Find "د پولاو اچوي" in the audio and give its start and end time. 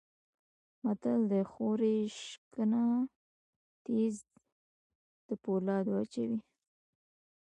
5.27-6.39